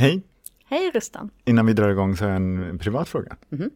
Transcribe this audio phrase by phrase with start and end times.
[0.00, 0.22] Hej!
[0.68, 1.30] Hej Rustan!
[1.44, 3.36] Innan vi drar igång så har jag en privat fråga.
[3.48, 3.70] Mhm.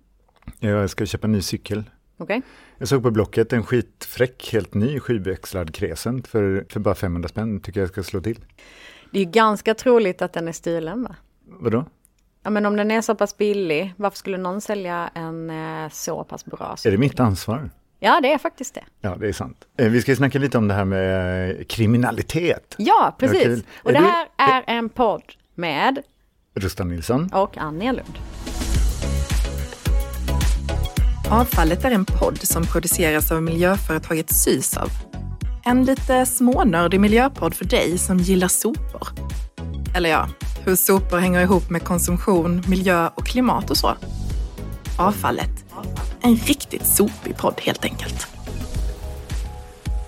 [0.60, 1.84] Jag ska köpa en ny cykel.
[2.18, 2.42] Okej.
[2.78, 7.60] Jag såg på Blocket en skitfräck, helt ny sjuväxlad Crescent för, för bara 500 spänn.
[7.60, 8.44] Tycker jag ska slå till.
[9.10, 11.16] Det är ju ganska troligt att den är stulen va?
[11.46, 11.84] Vadå?
[12.42, 16.24] Ja men om den är så pass billig, varför skulle någon sälja en eh, så
[16.24, 16.76] pass bra?
[16.84, 17.70] Är det mitt ansvar?
[18.00, 18.84] Ja det är faktiskt det.
[19.00, 19.64] Ja, det är sant.
[19.76, 22.74] Eh, Vi ska snacka lite om det här med eh, kriminalitet.
[22.78, 23.64] Ja precis!
[23.82, 25.22] Och det här är en podd
[25.54, 26.02] med
[26.54, 27.28] Rustan Nilsson.
[27.32, 28.18] och Annie Lund.
[31.30, 34.88] Avfallet är en podd som produceras av miljöföretaget Sysav.
[35.64, 39.08] En lite smånördig miljöpodd för dig som gillar sopor.
[39.96, 40.28] Eller ja,
[40.64, 43.96] hur sopor hänger ihop med konsumtion, miljö och klimat och så.
[44.98, 45.64] Avfallet.
[46.22, 48.26] En riktigt sopig podd helt enkelt.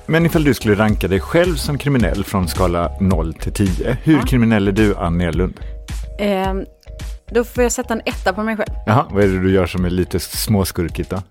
[0.06, 4.20] Men ifall du skulle ranka dig själv som kriminell från skala 0 till 10, hur
[4.20, 5.60] kriminell är du, Annie Lund?
[6.18, 6.64] Ehm,
[7.30, 8.72] då får jag sätta en etta på mig själv.
[8.86, 11.22] Jaha, vad är det du gör som är lite småskurkigt då?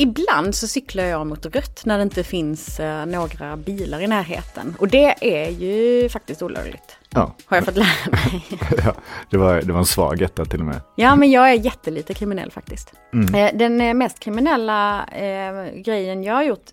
[0.00, 4.76] Ibland så cyklar jag mot rött när det inte finns eh, några bilar i närheten.
[4.78, 6.96] Och det är ju faktiskt olagligt.
[7.10, 8.44] Ja, Har jag fått lära mig.
[8.84, 8.94] ja
[9.30, 10.80] det, var, det var en svag etta till och med.
[10.96, 12.92] Ja, men jag är jättelite kriminell faktiskt.
[13.12, 13.34] Mm.
[13.34, 16.66] Eh, Den eh, mest kriminella eh, grejen jag har gjort,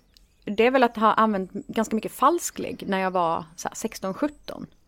[0.44, 4.30] det är väl att ha använt ganska mycket falsklägg när jag var så här 16-17.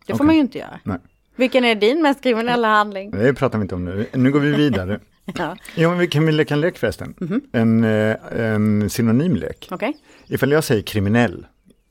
[0.05, 0.25] Det får Okej.
[0.25, 0.79] man ju inte göra.
[0.83, 0.97] Nej,
[1.39, 3.11] Vilken är din mest kriminella handling?
[3.11, 4.05] det pratar vi inte om nu.
[4.13, 4.99] Nu går vi vidare.
[5.37, 5.57] Ja.
[5.75, 7.41] Jo, men vi kan vi leka en lek förresten.
[7.51, 9.67] En, eh, en synonymlek.
[9.71, 11.45] Okej, Ifall jag säger kriminell,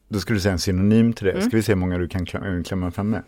[0.08, 1.42] då ska du säga en synonym till det.
[1.42, 3.22] Ska vi se hur många du kan kla- klämma fram med.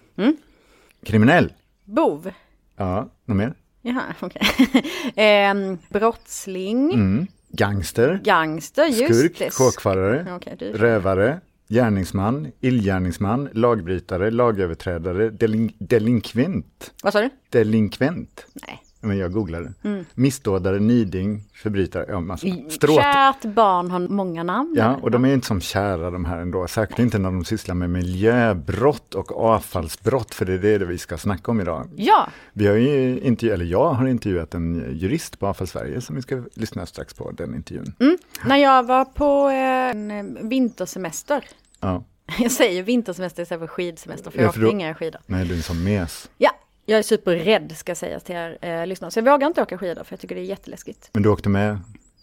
[1.07, 1.53] Kriminell.
[1.85, 2.31] bov.
[2.77, 3.55] Ja, något mer?
[3.83, 4.43] Jaha, okej.
[5.17, 7.27] Ehm, brottsling, Mm.
[7.49, 8.21] Gangster.
[8.25, 9.55] gangster, just Skurk, det.
[9.57, 10.73] kåkfarare, du.
[10.73, 16.93] rövare, gärningsman, illgärningsman, lagbrytare, lagöverträdare, delin delinkvent.
[17.03, 17.31] Vad sa du?
[17.49, 18.47] Delinkvent.
[18.67, 18.83] Nej.
[19.01, 19.73] Men jag googlade.
[19.83, 20.05] Mm.
[20.15, 22.47] Missdådare, niding, förbrytare, ja massa.
[22.69, 23.03] Stråt.
[23.03, 24.75] Kärt barn har många namn.
[24.77, 26.67] Ja, och de är inte som kära de här ändå.
[26.69, 31.19] Särskilt inte när de sysslar med miljöbrott och avfallsbrott, för det är det vi ska
[31.19, 31.89] snacka om idag.
[31.97, 36.17] Ja, Vi har ju intervju, eller jag har intervjuat en jurist på Avfall Sverige som
[36.17, 37.95] vi ska lyssna strax på, den intervjun.
[38.01, 38.19] Mm.
[38.45, 41.45] när jag var på eh, en eh, vintersemester.
[41.81, 42.05] Ja,
[42.39, 45.21] Jag säger vintersemester istället för skidsemester, för Ja, jag åker inga skidor.
[45.27, 46.31] nej du är en sån mes.
[46.39, 46.51] Ja,
[46.91, 49.11] jag är superrädd ska sägas till er eh, lyssnare.
[49.11, 51.11] Så jag vågar inte åka skidor för jag tycker det är jätteläskigt.
[51.13, 51.79] Men du åkte med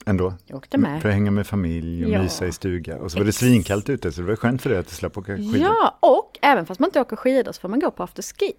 [0.05, 0.33] ändå?
[0.45, 1.01] Jag åkte med.
[1.01, 2.21] För att hänga med familj och Ja.
[2.21, 2.97] mysa i stuga.
[2.97, 5.17] Och så var det svinkallt ute, så det var skönt för dig att du slapp
[5.17, 5.57] åka skidor.
[5.57, 8.53] Ja, och även fast man inte åker skidor så får man gå på afterski.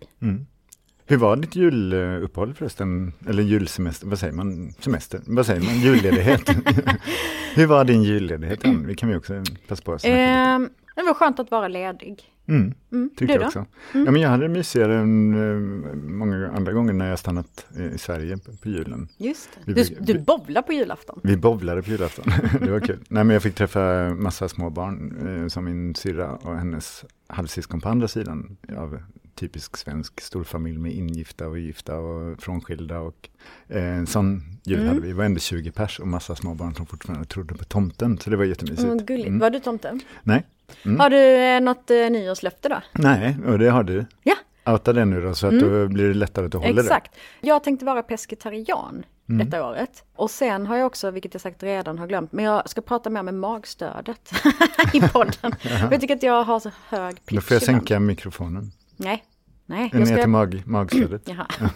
[1.06, 3.12] Hur var ditt juluppehåll förresten?
[3.28, 4.72] Eller julsemester, vad säger man?
[4.80, 5.20] Semester?
[5.26, 5.74] Vad säger man?
[5.80, 6.48] Julledighet?
[7.54, 8.60] Hur var din julledighet?
[8.86, 10.16] Det kan vi också passa på att snacka.
[10.18, 10.58] Eh,
[10.96, 12.22] det var skönt att vara ledig.
[12.48, 13.10] Mm, Mm.
[13.16, 13.66] tyckte Du jag också.
[13.92, 17.86] Ja, men jag hade det mysigare än eh, många andra gånger när jag stannat eh,
[17.94, 19.08] i Sverige på, på julen.
[19.16, 19.82] Just Vi det.
[20.00, 21.20] Du, du bowlar på julafton.
[21.22, 22.24] Vi bowlade på julafton,
[22.60, 22.98] det var kul.
[23.08, 27.88] Nej men jag fick träffa massa småbarn eh, som min syrra och hennes halvsyskon på
[27.88, 28.98] andra sidan av
[29.34, 33.28] typisk svensk storfamilj med ingifta och gifta och frånskilda och
[33.68, 34.88] eh, en sån jul Mm.
[34.88, 35.06] hade vi.
[35.06, 38.36] Vi var ändå 20 pers och massa småbarn som fortfarande trodde på tomten, så det
[38.36, 38.84] var jättemysigt.
[38.84, 39.28] Mm, gulligt.
[39.28, 39.38] Mm.
[39.38, 40.00] Var du tomten?
[40.22, 40.46] Nej.
[40.84, 41.00] Mm.
[41.00, 42.80] Har du eh, något eh, nyårslöfte då?
[42.92, 44.06] Nej, och det har du.
[44.22, 44.34] Ja,
[44.72, 47.14] Outa det nu då så att då blir det lättare att du håller exakt.
[47.40, 49.46] Jag tänkte vara pescetarian Mm.
[49.46, 50.04] detta året.
[50.16, 53.10] Och sen har jag också, vilket jag sagt redan har glömt, men jag ska prata
[53.10, 54.30] mer med magstödet
[54.92, 55.52] i podden.
[55.60, 58.72] För jag tycker att jag har så hög pitch Då får jag sänka mikrofonen.
[58.96, 59.24] Nej,
[59.68, 59.90] nej.
[59.92, 60.26] Ner Jag till ska...
[60.26, 61.22] mag, magstödet.
[61.28, 61.46] Jaha,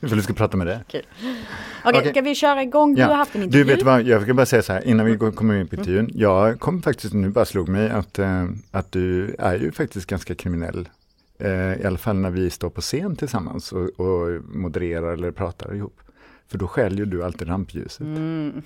[0.00, 0.80] För du ska prata med det.
[0.88, 1.02] Okej,
[1.84, 2.10] Okej.
[2.10, 2.94] ska vi köra igång?
[2.94, 3.64] Du har haft en Du intervju.
[3.64, 6.10] vet vad, jag ska bara säga så här innan vi kommer in på intervjun.
[6.14, 10.34] Jag kom faktiskt, nu bara slog mig att, eh, att du är ju faktiskt ganska
[10.34, 10.88] kriminell.
[11.38, 15.74] Eh, I alla fall när vi står på scen tillsammans och, och modererar eller pratar
[15.74, 16.00] ihop.
[16.48, 18.00] För då skäl ju du alltid rampljuset.
[18.00, 18.62] Mm.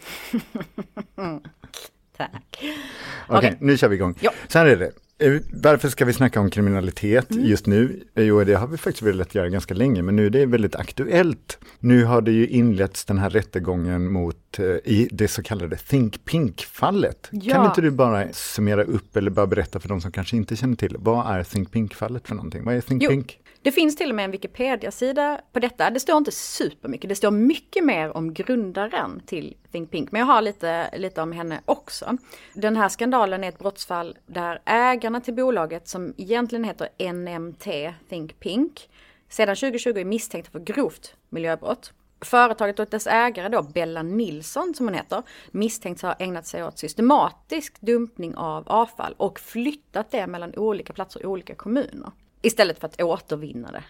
[2.17, 2.59] Tack.
[2.61, 2.77] Okej,
[3.29, 3.57] Okej.
[3.61, 4.15] nu kör vi igång.
[4.21, 4.31] Ja.
[4.49, 4.91] Så här är det.
[5.21, 7.45] Eh, Varför ska vi snacka om kriminalitet Mm.
[7.45, 8.03] just nu?
[8.15, 10.77] Eh, Jo, det har vi faktiskt velat göra ganska länge, men nu är det väldigt
[10.77, 11.59] aktuellt.
[11.79, 16.25] Nu har det ju inletts den här rättegången mot eh, i det så kallade Think
[16.25, 17.29] Pink-fallet.
[17.33, 17.55] Ja.
[17.55, 20.77] Kan inte du bara summera upp eller bara berätta för de som kanske inte känner
[20.77, 22.65] till, vad är Think Pink-fallet för någonting?
[22.65, 23.11] Vad är Think Jo.
[23.11, 23.39] Pink?
[23.69, 25.91] Det finns till och med en Wikipedia-sida på detta.
[25.91, 30.13] Det står inte supermycket, det står mycket mer om grundaren till Think Pink.
[30.13, 32.17] Men jag har lite, lite om henne också.
[32.55, 38.41] Den här skandalen är ett brottsfall där ägarna till bolaget som egentligen heter NMT Think
[38.41, 38.91] Pink
[39.29, 41.93] sedan 2020 är misstänkta för grovt miljöbrott.
[42.21, 46.79] Företaget och dess ägare då, Bella Nilsson som hon heter, misstänks ha ägnat sig åt
[46.79, 52.11] systematisk dumpning av avfall och flyttat det mellan olika platser i olika kommuner.
[52.43, 53.85] Istället för att återvinna det.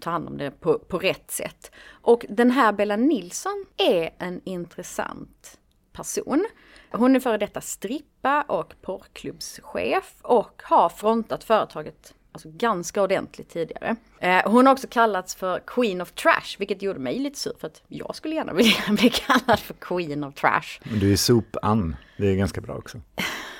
[0.00, 1.70] ta hand om det på, på rätt sätt.
[1.86, 5.58] Och den här Bella Nilsson är en intressant
[5.92, 6.46] person.
[6.90, 13.96] Hon är före detta strippa och porrklubbschef och har frontat företaget alltså ganska ordentligt tidigare.
[14.18, 17.66] Eh, hon har också kallats för Queen of Trash, vilket gjorde mig lite sur för
[17.66, 20.80] att jag skulle gärna vilja bli kallad för Queen of Trash.
[21.00, 23.00] Du är sopan, det är ganska bra också.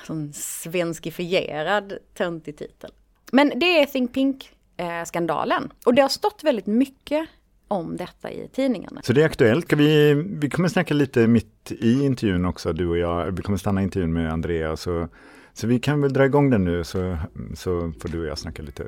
[0.05, 2.91] Som svenskifierad töntig titel.
[3.31, 5.73] Men det är Think Pink-skandalen.
[5.85, 7.27] Och det har stått väldigt mycket
[7.67, 9.01] om detta i tidningarna.
[9.03, 9.73] Så det är aktuellt.
[9.73, 13.31] vi, vi kommer snacka lite mitt i intervjun också, du och jag.
[13.31, 14.77] Vi kommer stanna intervjun med Andrea.
[14.77, 15.07] Så,
[15.53, 17.17] så vi kan väl dra igång den nu så,
[17.55, 18.87] så får du och jag snacka lite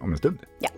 [0.00, 0.38] om en stund.
[0.60, 0.68] Ja.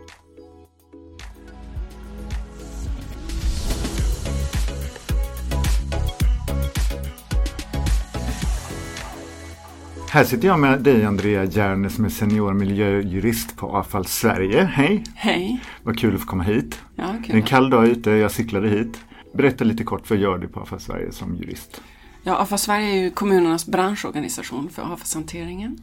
[10.14, 14.64] Här sitter jag med dig Andrea Järne som är senior miljöjurist på Avfall Sverige.
[14.64, 15.04] Hej!
[15.14, 15.60] Hej!
[15.82, 16.82] Vad kul att få komma hit.
[16.96, 17.22] Ja, kul.
[17.26, 19.00] Det är en kall dag ute, jag cyklade hit.
[19.32, 21.80] Berätta lite kort, vad gör du på Avfall Sverige som jurist?
[22.22, 25.82] Ja, Avfall Sverige är ju kommunernas branschorganisation för avfallshanteringen.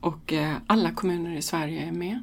[0.00, 2.22] Och eh, alla kommuner i Sverige är med.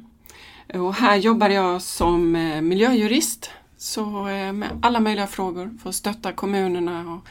[0.74, 3.50] Och här jobbar jag som eh, miljöjurist.
[3.76, 7.28] Så eh, med alla möjliga frågor för att stötta kommunerna och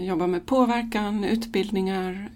[0.00, 2.30] jobba med påverkan, utbildningar,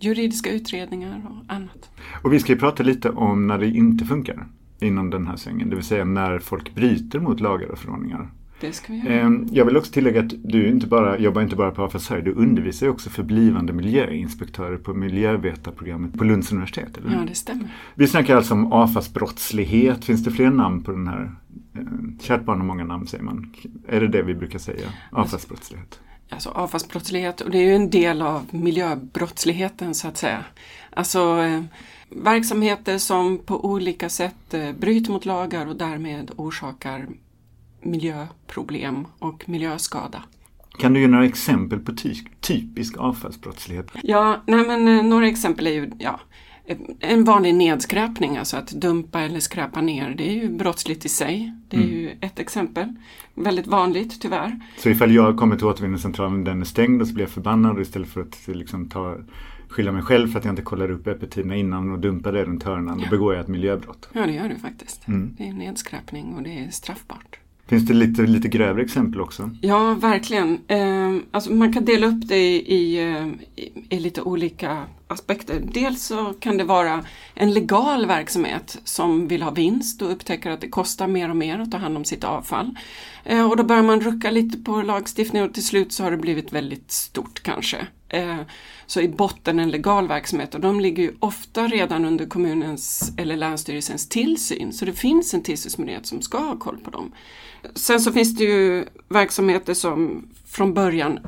[0.00, 1.90] juridiska utredningar och annat.
[2.22, 4.46] Och vi ska ju prata lite om när det inte funkar
[4.80, 8.30] inom den här svängen, det vill säga när folk bryter mot lagar och förordningar.
[8.60, 9.14] Det ska vi göra.
[9.14, 12.32] Ehm, jag vill också tillägga att du inte bara, jobbar inte bara på Sverige, du
[12.32, 16.98] undervisar ju också för blivande miljöinspektörer på miljövetarprogrammet på Lunds universitet.
[16.98, 17.12] Eller?
[17.12, 17.74] Ja, det stämmer.
[17.94, 20.04] Vi snackar alltså om AFAs brottslighet.
[20.04, 21.34] Finns det fler namn på den här?
[21.74, 23.52] Ehm, kärt barn har många namn säger man.
[23.88, 24.86] Är det det vi brukar säga?
[25.10, 26.00] AFAs brottslighet?
[26.30, 30.44] Alltså avfallsbrottslighet och det är ju en del av miljöbrottsligheten så att säga.
[30.90, 31.62] Alltså eh,
[32.10, 37.06] verksamheter som på olika sätt eh, bryter mot lagar och därmed orsakar
[37.80, 40.22] miljöproblem och miljöskada.
[40.78, 43.90] Kan du ge några exempel på ty typisk avfallsbrottslighet?
[44.02, 46.20] Ja, nej men eh, några exempel är ju ja,
[47.00, 51.52] en vanlig nedskräpning, alltså att dumpa eller skräpa ner, det är ju brottsligt i sig.
[51.68, 51.94] Det är mm.
[51.94, 52.94] ju ett exempel.
[53.34, 54.60] Väldigt vanligt tyvärr.
[54.78, 58.08] Så ifall jag kommer till återvinningscentralen, den är stängd och så blir jag förbannad istället
[58.08, 59.16] för att liksom ta
[59.68, 62.62] skylla mig själv för att jag inte kollar upp öppettiderna innan och dumpar det runt
[62.62, 62.98] hörnan.
[62.98, 63.04] Ja.
[63.04, 64.08] Då begår jag ett miljöbrott.
[64.12, 65.08] Ja, det gör du faktiskt.
[65.08, 65.34] Mm.
[65.38, 67.38] Det är nedskräpning och det är straffbart.
[67.68, 69.50] Finns det lite, lite grövre exempel också?
[69.60, 70.58] Ja, verkligen.
[70.68, 73.00] Eh, alltså man kan dela upp det i, i,
[73.88, 75.62] i, lite olika aspekter.
[75.74, 77.04] Dels så kan det vara
[77.34, 81.58] en legal verksamhet som vill ha vinst och upptäcker att det kostar mer och mer
[81.58, 82.78] att ta hand om sitt avfall.
[83.24, 86.16] Eh, och då börjar man rucka lite på lagstiftningen och till slut så har det
[86.16, 87.86] blivit väldigt stort kanske.
[88.08, 88.40] Eh,
[88.86, 93.36] så i botten en legal verksamhet och de ligger ju ofta redan under kommunens eller
[93.36, 94.72] länsstyrelsens tillsyn.
[94.72, 97.12] Så det finns en tillsynsmyndighet som ska ha koll på dem.
[97.74, 101.18] Sen så finns det ju verksamheter som från början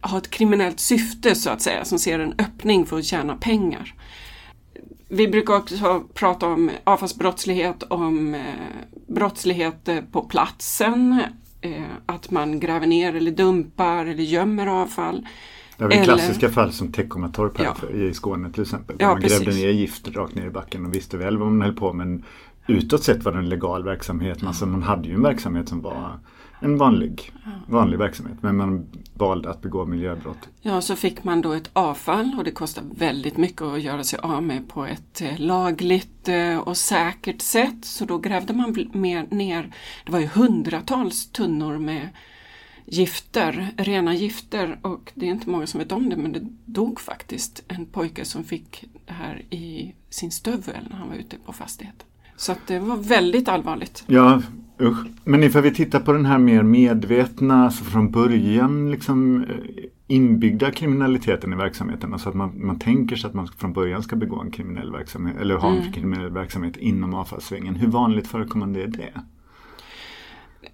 [0.00, 3.94] har ett kriminellt syfte så att säga, som ser en öppning för att tjäna pengar.
[5.08, 8.40] Vi brukar också prata om avfallsbrottslighet, om eh,
[9.06, 11.22] brottslighet eh, på platsen,
[12.06, 15.26] att man gräver ner eller dumpar eller gömmer avfall.
[15.78, 16.04] Det är eller...
[16.04, 17.96] klassiska fall som Teckomatorp här ja.
[17.96, 18.96] i Skåne till exempel.
[18.98, 19.38] Ja, man precis.
[19.38, 22.22] grävde ner gift rakt ner i backen och visste väl vad man höll på med
[22.66, 24.38] utåt sett var det en legal verksamhet.
[24.38, 26.18] Men alltså man hade ju en verksamhet som var
[26.60, 27.32] en vanlig,
[27.66, 28.38] vanlig verksamhet.
[28.40, 30.48] Men man valde att begå miljöbrott.
[30.62, 34.18] Ja, så fick man då ett avfall och det kostar väldigt mycket att göra sig
[34.22, 37.84] av med på ett eh, lagligt eh, och säkert sätt.
[37.84, 39.70] Så då grävde man mer ner,
[40.06, 42.08] det var ju hundratals tunnor med
[42.86, 47.00] gifter, rena gifter och det är inte många som vet om det men det dog
[47.00, 51.52] faktiskt en pojke som fick det här i sin stövel när han var ute på
[51.52, 52.06] fastigheten.
[52.36, 54.04] Så att det var väldigt allvarligt.
[54.06, 54.42] Ja,
[54.80, 55.06] usch.
[55.24, 59.50] Men ifall vi tittar på den här mer medvetna, alltså från början liksom eh,
[60.06, 62.12] inbyggda kriminaliteten i verksamheten.
[62.12, 65.36] Alltså att man, man tänker sig att man från början ska begå en kriminell verksamhet
[65.40, 65.92] eller ha en mm.
[65.92, 67.74] kriminell verksamhet inom avfallssvängen.
[67.74, 69.12] Hur vanligt förekommande är det?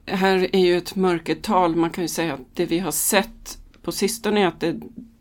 [0.07, 1.77] Här är ju ett mörkertal.
[1.77, 4.81] Man kan ju säga att det vi har sett på sistone är att det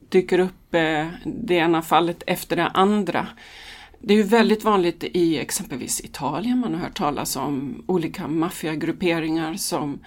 [0.09, 3.27] dyker upp eh, det ena fallet efter det andra.
[4.01, 9.53] Det är ju väldigt vanligt i exempelvis Italien, man har hört talas om olika maffiagrupperingar
[9.53, 9.99] som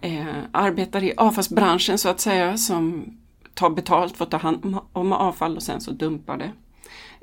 [0.00, 3.04] eh, arbetar i avfallsbranschen så att säga, som
[3.54, 6.52] tar betalt för att ta hand om avfall och sen så dumpar det.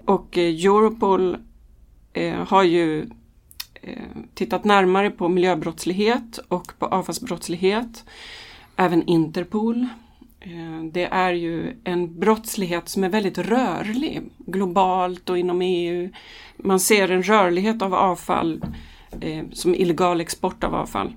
[0.05, 1.37] Och eh, Europol
[2.13, 3.09] eh, har ju
[3.81, 8.05] Eh, tittat närmare på miljöbrottslighet och på avfallsbrottslighet.
[8.75, 9.87] Även Interpol
[10.39, 16.09] eh, det är ju en brottslighet som är väldigt rörlig globalt och inom EU.
[16.57, 18.61] Man ser en rörlighet av avfall
[19.21, 21.13] eh, som illegal export av avfall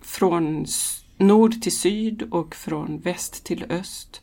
[0.00, 0.66] från
[1.16, 4.22] nord till syd och från väst till öst.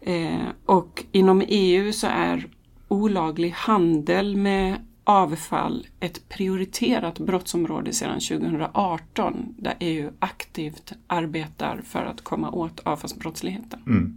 [0.00, 2.48] Eh, och inom EU så är
[2.88, 12.24] olaglig handel med avfall ett prioriterat brottsområde sedan 2018 där EU aktivt arbetar för att
[12.24, 13.80] komma åt avfallsbrottsligheten.
[13.86, 14.16] Mm.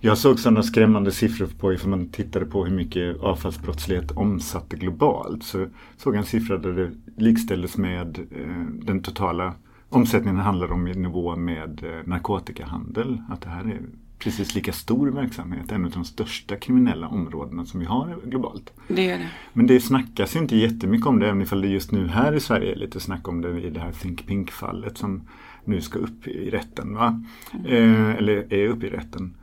[0.00, 5.42] Jag såg sådana skrämmande siffror på ifall man tittade på hur mycket avfallsbrottslighet omsatte globalt.
[5.42, 5.66] Så
[5.96, 9.54] såg jag en siffra där det likställdes med eh, den totala
[9.88, 13.22] omsättningen handlar om i nivå med eh, narkotikahandel.
[13.28, 13.80] Att det här är
[14.18, 18.72] precis lika stor verksamhet, en av de största kriminella områdena som vi har globalt.
[18.88, 19.30] Det är det.
[19.52, 22.72] Men det snackas inte jättemycket om det, även ifall det just nu här i Sverige
[22.72, 25.22] är lite snack om det i det här Think Pink-fallet som
[25.64, 26.94] nu ska upp i rätten.
[26.94, 27.24] Va?
[27.52, 27.66] Mm.
[27.66, 29.34] Eh, eller är uppe i rätten.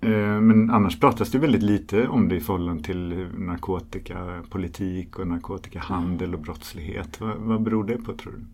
[0.00, 6.34] Eh, men annars pratas det väldigt lite om det i förhållande till narkotikapolitik och narkotikahandel
[6.34, 7.20] och brottslighet.
[7.20, 8.44] Vad, vad beror det på tror du?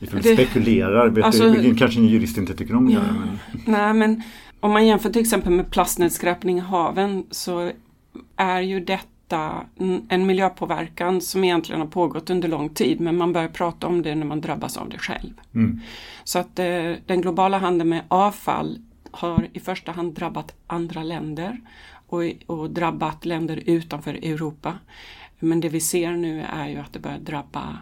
[0.00, 3.06] Vi det, spekulerar, vet alltså, du, kanske en jurist inte tycker om ja, det.
[3.06, 3.38] Men...
[3.66, 4.22] Nej men
[4.60, 7.72] om man jämför till exempel med plastnedskräpning i haven så
[8.36, 9.64] är ju detta
[10.08, 14.14] en miljöpåverkan som egentligen har pågått under lång tid men man börjar prata om det
[14.14, 15.32] när man drabbas av det själv.
[15.54, 15.80] Mm.
[16.24, 18.78] Så att eh, den globala handeln med avfall
[19.10, 21.60] har i första hand drabbat andra länder
[22.06, 24.78] och, och drabbat länder utanför Europa.
[25.38, 27.78] Men det vi ser nu är ju att det börjar drabba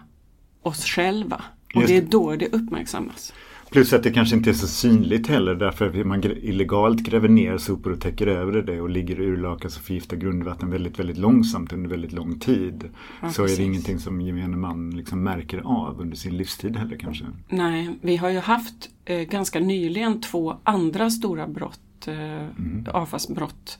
[0.62, 1.44] oss själva.
[1.74, 3.32] Och det är då det uppmärksammas.
[3.70, 7.58] Plus att det kanske inte är så synligt heller därför att man illegalt gräver ner
[7.58, 11.90] sopor och täcker över det och ligger urlakas och förgiftar grundvatten väldigt, väldigt långsamt under
[11.90, 12.90] väldigt lång tid.
[13.22, 13.58] Ja, så precis.
[13.58, 17.24] är det ingenting som gemene man liksom märker av under sin livstid heller kanske.
[17.48, 22.86] Nej, vi har ju haft eh, ganska nyligen två andra stora brott, eh, mm.
[22.92, 23.78] avfallsbrott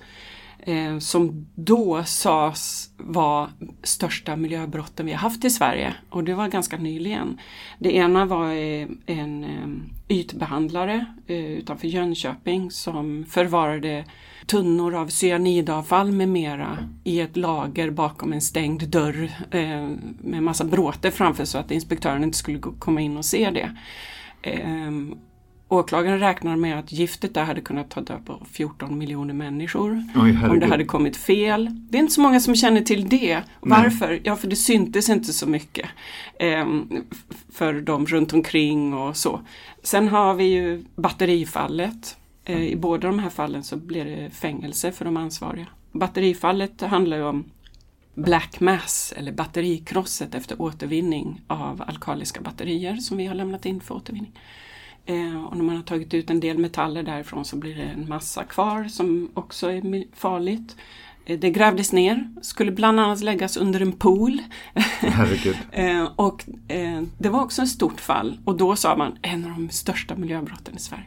[0.68, 3.50] eh, som då sades vara
[3.82, 7.40] största miljöbrotten vi har haft i Sverige och det var ganska nyligen.
[7.78, 14.04] Det ena var eh, en eh, ytbehandlare eh, utanför Jönköping som förvarade
[14.46, 19.88] tunnor av cyanidavfall med mera i ett lager bakom en stängd dörr eh,
[20.20, 23.76] med massa bråte framför så att inspektören inte skulle komma in och se det.
[24.42, 24.90] Eh,
[25.68, 30.04] Åklagaren räknar med att giftet där hade kunnat ta död på 14 miljoner människor.
[30.16, 31.70] Oj, om det hade kommit fel.
[31.90, 33.42] Det är inte så många som känner till det.
[33.60, 34.08] Varför?
[34.08, 34.20] Nej.
[34.24, 35.88] Ja, för det syntes inte så mycket
[36.38, 36.66] eh,
[37.52, 39.40] för dem runt omkring och så.
[39.82, 42.16] Sen har vi ju batterifallet.
[42.44, 45.66] Eh, I båda de här fallen så blir det fängelse för de ansvariga.
[45.92, 47.44] Batterifallet handlar ju om
[48.14, 53.94] Black Mass eller batterikrosset efter återvinning av alkaliska batterier som vi har lämnat in för
[53.94, 54.32] återvinning.
[55.08, 58.08] Eh, och när man har tagit ut en del metaller därifrån så blir det en
[58.08, 60.76] massa kvar som också är farligt.
[61.24, 64.38] Eh, det grävdes ner, skulle bland annat läggas under en pool.
[65.72, 66.44] eh, och
[67.18, 70.76] det var också ett stort fall och då sa man en av de största miljöbrotten
[70.76, 71.04] i Sverige.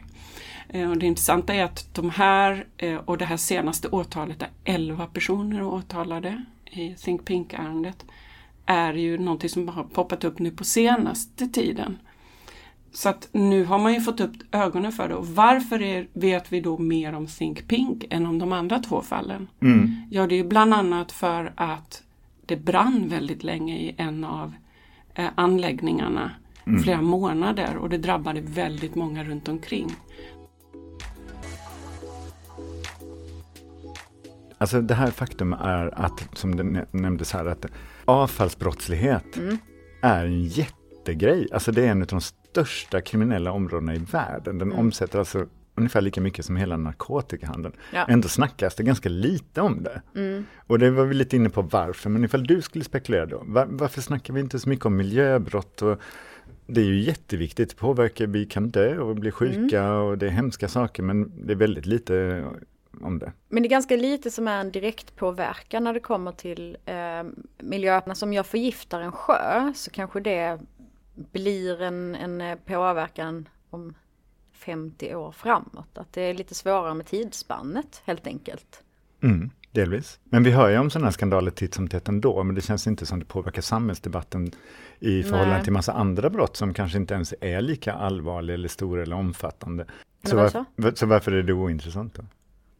[0.88, 2.66] Och det intressanta är att de här
[3.04, 8.04] och det här senaste åtalet är 11 personer åtalade i Think Pink-ärendet
[8.66, 11.98] är ju någonting som har poppat upp nu på senaste tiden.
[12.94, 16.52] Så att nu har man ju fått upp ögonen för det och varför är, vet
[16.52, 19.48] vi då mer om Think Pink än om de andra två fallen?
[19.60, 19.90] Mm.
[20.10, 22.02] Ja, det är bland annat för att
[22.46, 24.52] det brann väldigt länge i en av
[25.14, 26.30] eh, anläggningarna
[26.66, 26.82] mm.
[26.82, 29.90] flera månader och det drabbade väldigt många runt omkring.
[34.58, 37.66] Alltså det här faktum är att, som det nämndes här, att
[38.04, 39.58] avfallsbrottslighet mm.
[40.02, 40.44] är en
[41.02, 41.48] jättegrej.
[41.52, 44.58] Alltså det är en av de största kriminella områdena i världen.
[44.58, 44.78] Den mm.
[44.78, 47.74] omsätter alltså ungefär lika mycket som hela narkotikahandeln.
[47.92, 48.06] Ja.
[48.08, 50.02] Ändå snackas det ganska lite om det.
[50.14, 50.46] Mm.
[50.66, 53.66] Och det var vi lite inne på varför, men ifall du skulle spekulera då, var,
[53.70, 55.82] varför snackar vi inte så mycket om miljöbrott?
[55.82, 56.00] Och
[56.66, 59.96] det är ju jätteviktigt, det påverkar, vi kan dö och bli sjuka mm.
[59.96, 62.44] och det är hemska saker, men det är väldigt lite
[63.00, 63.32] om det.
[63.48, 66.94] Men det är ganska lite som är en direkt påverkan när det kommer till eh,
[67.58, 68.14] miljöerna.
[68.14, 70.58] Som jag förgiftar en sjö så kanske det
[71.14, 73.94] blir en, en eh, påverkan om
[74.52, 75.98] 50 år framåt.
[75.98, 78.82] Att det är lite svårare med tidsspannet helt enkelt.
[79.22, 80.20] Mm, delvis.
[80.24, 82.86] Men vi hör ju om sådana här skandaler titt som tätt ändå, men det känns
[82.86, 84.52] inte som det påverkar samhällsdebatten
[84.98, 85.64] i förhållande Nej.
[85.64, 89.86] till massa andra brott som kanske inte ens är lika allvarliga eller stora eller omfattande.
[90.24, 92.22] Så, var, så varför är det ointressant då?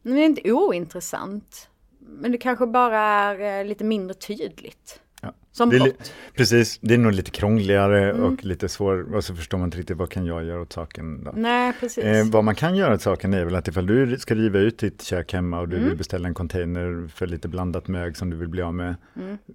[0.02, 1.68] Det är inte ointressant.
[1.98, 5.00] Men det kanske bara är eh, lite mindre tydligt.
[5.24, 5.32] Ja.
[5.52, 5.92] Som Det.
[6.36, 8.22] Precis, det är nog lite krångligare Mm.
[8.22, 11.24] och lite svår, och så förstår man inte riktigt vad kan jag göra åt saken.
[11.24, 11.32] Då.
[11.36, 12.04] Nej, precis.
[12.04, 14.78] Eh, vad man kan göra åt saken är väl att ifall du ska riva ut
[14.78, 15.88] ditt kök hemma och du Mm.
[15.88, 18.94] vill beställa en container för lite blandat mög som du vill bli av med.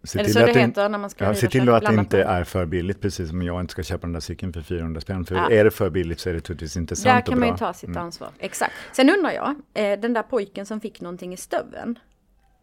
[0.03, 1.93] Se är det så det heter när man ska Ja, riva se till att det
[1.93, 5.01] inte är för billigt, precis som jag inte ska köpa den där cykeln för 400
[5.01, 5.25] spänn.
[5.25, 5.49] För Ja.
[5.51, 7.57] är det för billigt så är det naturligtvis inte Där sant kan och man ju
[7.57, 8.03] ta sitt Mm.
[8.03, 8.29] ansvar.
[8.39, 8.73] Exakt.
[8.93, 11.99] Sen undrar jag, eh, den där pojken som fick någonting i stöveln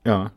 [0.03, 0.31] Ja,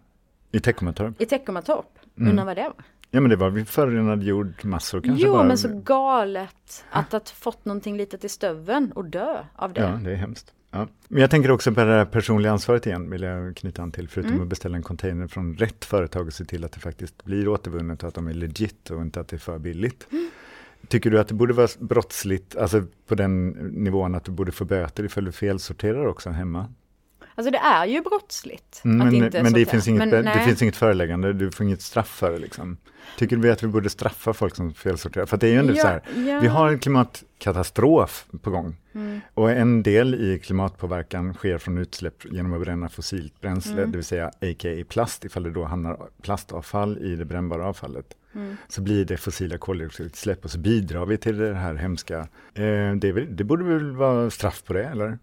[0.51, 1.21] i Teckomatorp.
[1.21, 1.86] i Teckomatorp,
[2.17, 2.29] Mm.
[2.29, 2.83] undrar vad det var?
[3.12, 5.43] Ja men det var förorenad jordmassor kanske Jo, bara.
[5.43, 9.81] men så galet att ha fått någonting litet i stöveln och dö av det.
[9.81, 10.53] Ja, det är hemskt.
[10.71, 10.88] Ja.
[11.07, 14.07] Men jag tänker också på det här personliga ansvaret igen, vill jag knyta an till,
[14.09, 14.43] förutom Mm.
[14.43, 18.03] att beställa en container från rätt företag och se till att det faktiskt blir återvunnet
[18.03, 20.07] och att de är legit och inte att det är för billigt.
[20.12, 20.29] Mm.
[20.88, 24.65] Tycker du att det borde vara brottsligt, alltså på den nivån att du borde få
[24.65, 26.65] böter ifall du felsorterar också hemma?
[27.38, 30.44] Alltså det är ju brottsligt Mm, att men inte men det, finns inget, Men det
[30.46, 32.77] finns inget föreläggande, du får inget straff för det liksom.
[33.17, 35.25] Tycker vi att vi borde straffa folk som felsorterar?
[35.25, 36.39] För det är ju ändå Ja, så här, ja.
[36.39, 38.75] vi har en klimatkatastrof på gång.
[38.96, 39.22] Mm.
[39.34, 43.91] Och en del i klimatpåverkan sker från utsläpp genom att bränna fossilt bränsle, Mm.
[43.91, 44.84] det vill säga a.k.a.
[44.89, 48.06] plast, ifall det då hamnar plastavfall i det brännbara avfallet.
[48.36, 48.58] Mm.
[48.67, 52.20] Så blir det fossila koldioxidutsläpp och så bidrar vi till det här hemska.
[52.53, 55.20] Eh, det, det borde väl vara straff på det, eller?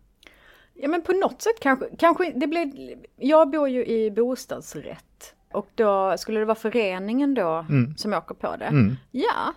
[0.75, 5.35] Ja men på något sätt kanske, kanske det blir, jag bor ju i bostadsrätt.
[5.53, 7.97] Och då skulle det vara föreningen då Mm.
[7.97, 8.65] som åker på det.
[8.65, 8.97] Mm.
[9.11, 9.55] Ja,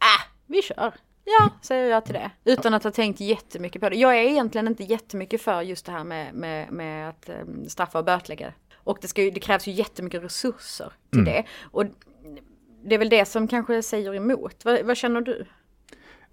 [0.00, 0.94] äh, vi kör.
[1.24, 2.30] Ja, säger jag till det.
[2.44, 3.96] Utan att ha tänkt jättemycket på det.
[3.96, 7.34] Jag är egentligen inte jättemycket för just det här med, med, med att eh,
[7.68, 8.52] straffa och bötlägga.
[8.74, 11.32] Och det, ska ju, det krävs ju jättemycket resurser till Mm.
[11.32, 11.44] det.
[11.62, 11.84] Och
[12.84, 14.64] det är väl det som kanske säger emot.
[14.64, 15.46] Vad, vad känner du?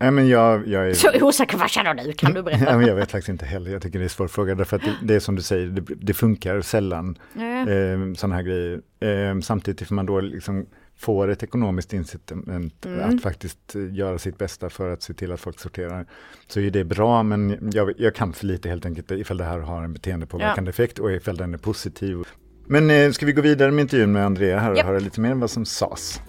[0.01, 0.93] Nej, men jag, jag är...
[0.93, 2.13] Så osäker, vad känner du?
[2.13, 2.77] Kan du Ja, berätta?
[2.77, 4.83] men jag vet faktiskt inte heller, jag tycker det är en svår fråga, därför att
[4.83, 7.41] det, det är som du säger, det, det funkar sällan, Ja.
[7.71, 8.81] eh, sådana här grejer.
[8.99, 10.65] Eh, samtidigt ifall man då liksom
[10.97, 13.09] får ett ekonomiskt incitament Mm.
[13.15, 16.05] att faktiskt eh, göra sitt bästa för att se till att folk sorterar,
[16.47, 19.59] så är det bra, men jag, jag kan för lite helt enkelt ifall det här
[19.59, 22.17] har en beteendepåverkande effekt och ifall den är positiv.
[22.65, 24.85] Men eh, ska vi gå vidare med intervjun med Andrea här och Japp.
[24.85, 26.21] höra lite mer om vad som sades?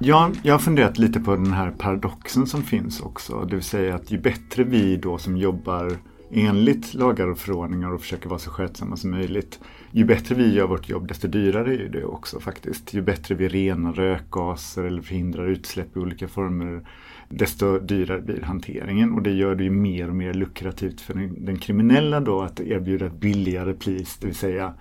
[0.00, 3.44] Ja, jag har funderat lite på den här paradoxen som finns också.
[3.44, 5.96] Det vill säga att ju bättre vi då som jobbar
[6.30, 9.60] enligt lagar och förordningar och försöker vara så skötsamma som möjligt.
[9.90, 12.94] Ju bättre vi gör vårt jobb desto dyrare är det också faktiskt.
[12.94, 16.86] Ju bättre vi renar rökgaser eller förhindrar utsläpp i olika former
[17.28, 21.44] desto dyrare blir hanteringen och det gör det ju mer och mer lukrativt för den,
[21.44, 24.74] den kriminella då att erbjuda ett billigare pris, det vill säga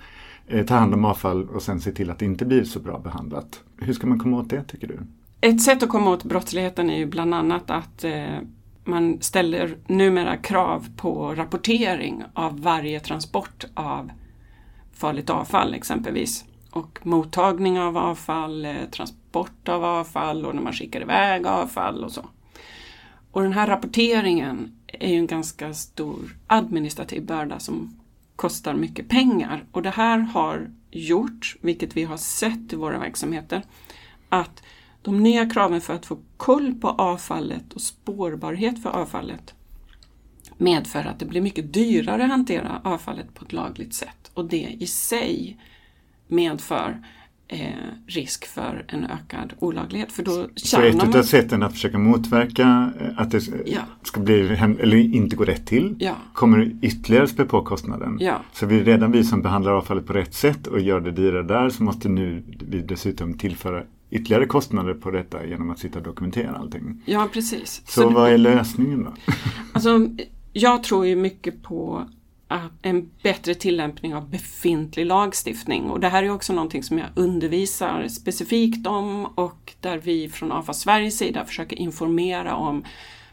[0.48, 3.00] Eh, ta hand om avfall och sen se till att det inte blir så bra
[3.00, 3.64] behandlat.
[3.78, 5.00] Hur ska man komma åt det tycker du?
[5.42, 8.38] Ett sätt att komma åt brottsligheten är ju bland annat att eh,
[8.84, 14.12] man ställer numera krav på rapportering av varje transport av
[14.94, 16.46] farligt avfall exempelvis.
[16.72, 22.12] Och mottagning av avfall, eh, transport av avfall och när man skickar iväg avfall och
[22.12, 22.26] så.
[23.32, 27.94] Och den här rapporteringen är ju en ganska stor administrativ börda som
[28.38, 29.66] kostar mycket pengar.
[29.72, 33.64] Och det här har gjort, vilket vi har sett i våra verksamheter,
[34.30, 34.64] att
[35.02, 39.54] de nya kraven för att få koll på avfallet och spårbarhet för avfallet
[40.58, 44.76] medför att det blir mycket dyrare att hantera avfallet på ett lagligt sätt och det
[44.80, 45.58] i sig
[46.28, 47.04] medför
[47.48, 47.68] eh,
[48.08, 50.12] risk för en ökad olaglighet.
[50.12, 51.16] För då Så ett man...
[51.18, 53.80] av sätten att försöka motverka eh, att det Ja.
[54.04, 58.18] ska bli, hem- eller inte gå rätt till Ja, kommer ytterligare spä på kostnaden.
[58.20, 61.44] ja, Så vi, redan vi som behandlar avfallet på rätt sätt och gör det dyrare
[61.44, 66.06] där så måste nu vi dessutom tillföra ytterligare kostnader på detta genom att sitta och
[66.06, 67.02] dokumentera allting.
[67.06, 67.82] ja, precis.
[67.86, 69.14] Så, det- vad är lösningen då?
[69.74, 70.00] Alltså,
[70.54, 72.08] jag tror ju mycket på
[72.50, 77.08] Eh, en bättre tillämpning av befintlig lagstiftning och det här är också någonting som jag
[77.16, 82.84] undervisar specifikt om och där vi från AFA Sveriges sida försöker informera om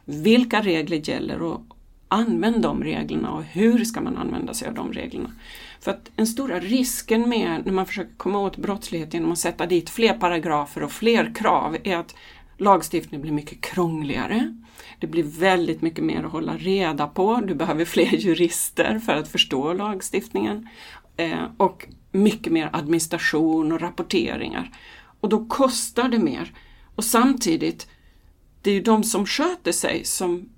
[0.04, 1.60] vilka regler gäller och
[2.08, 5.32] använd de reglerna och hur ska man använda sig av de reglerna.
[5.80, 9.66] För att den stora risken med när man försöker komma åt brottslighet genom att sätta
[9.66, 12.14] dit fler paragrafer och fler krav är att
[12.58, 14.63] lagstiftningen blir mycket krångligare.
[14.98, 17.40] Det blir väldigt mycket mer att hålla reda på.
[17.46, 20.68] Du behöver fler jurister för att förstå lagstiftningen.
[21.16, 24.70] Eh, och mycket mer administration och rapporteringar.
[25.20, 26.52] Och då kostar det mer.
[26.94, 27.88] Och samtidigt,
[28.62, 30.48] det är ju de som sköter sig som,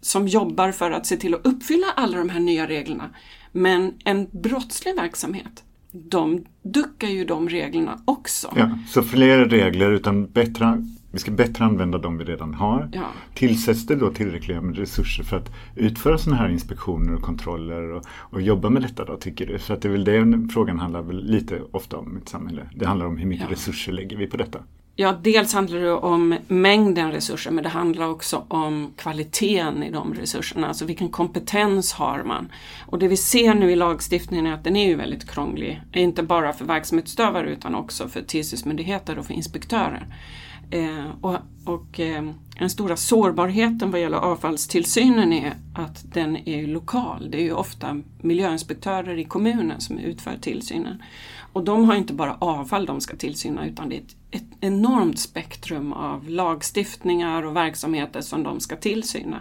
[0.00, 3.10] som jobbar för att se till att uppfylla alla de här nya reglerna.
[3.52, 8.52] Men en brottslig verksamhet, de duckar ju de reglerna också.
[8.56, 12.88] Ja, så fler regler utan bättre vi ska bättre använda de vi redan har.
[12.92, 13.06] Ja.
[13.34, 18.04] Tillsätts det då tillräckliga med resurser för att utföra sådana här inspektioner och kontroller och,
[18.08, 19.58] och jobba med detta då tycker du?
[19.58, 22.68] För att det är väl det frågan handlar väl lite ofta om i ett samhälle.
[22.74, 23.52] Det handlar om hur mycket Ja.
[23.52, 24.58] resurser lägger vi på detta?
[24.96, 30.14] Ja, dels handlar det om mängden resurser men det handlar också om kvaliteten i de
[30.14, 32.48] resurserna, alltså vilken kompetens har man?
[32.86, 36.22] Och det vi ser nu i lagstiftningen är att den är ju väldigt krånglig, inte
[36.22, 40.06] bara för verksamhetsutövare utan också för tillsynsmyndigheter och för inspektörer.
[40.72, 42.24] Eh, och och eh,
[42.58, 47.30] den stora sårbarheten vad gäller avfallstillsynen är att den är lokal.
[47.30, 51.02] Det är ju ofta miljöinspektörer i kommunen som utför tillsynen.
[51.52, 55.18] Och de har inte bara avfall de ska tillsyna utan det är ett, ett enormt
[55.18, 59.40] spektrum av lagstiftningar och verksamheter som de ska tillsyna.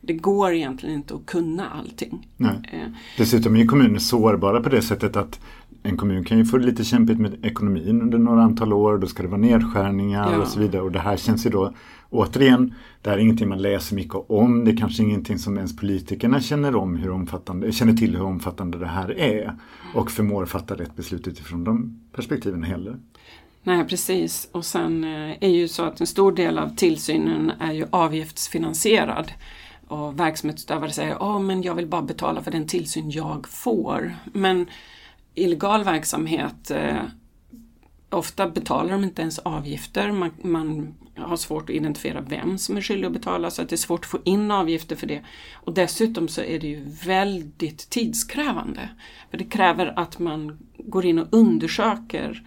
[0.00, 2.28] Det går egentligen inte att kunna allting.
[2.36, 2.70] Nej.
[2.72, 5.40] Eh, Dessutom är ju kommuner sårbara på det sättet att
[5.82, 8.98] en kommun kan ju få lite kämpigt med ekonomin under några antal år.
[8.98, 10.38] Då ska det vara nedskärningar Ja.
[10.38, 10.82] och så vidare.
[10.82, 11.72] Och det här känns ju då
[12.10, 14.64] återigen, det här är ingenting man läser mycket om.
[14.64, 18.78] Det är kanske ingenting som ens politikerna känner om hur omfattande, känner till hur omfattande
[18.78, 19.56] det här är.
[19.94, 22.96] Och förmår fatta rätt beslut utifrån de perspektiven heller.
[23.64, 27.72] Nej precis och sen eh, är ju så att en stor del av tillsynen är
[27.72, 29.32] ju avgiftsfinansierad.
[29.86, 34.14] Och verksamhetsutövare säger att men jag vill bara betala för den tillsyn jag får.
[34.32, 34.66] Men
[35.34, 37.02] illegal verksamhet, eh,
[38.10, 40.12] ofta betalar de inte ens avgifter.
[40.12, 43.74] Man, man har svårt att identifiera vem som är skyldig att betala så att det
[43.74, 45.22] är svårt att få in avgifter för det.
[45.52, 48.88] Och dessutom så är det ju väldigt tidskrävande.
[49.30, 52.42] För det kräver att man går in och undersöker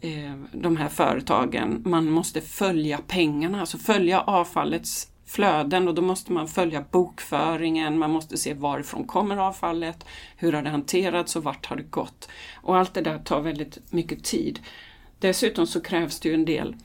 [0.00, 1.82] eh, de här företagen.
[1.86, 8.10] Man måste följa pengarna, alltså följa avfallets flöden och då måste man följa bokföringen, man
[8.10, 12.28] måste se varifrån kommer avfallet, hur har det hanterats och vart har det gått.
[12.54, 14.60] Och allt det där tar väldigt mycket tid.
[15.18, 16.76] Dessutom så krävs det ju en del